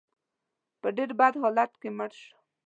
[0.81, 2.29] په ډېر بد حالت کې مړ شو.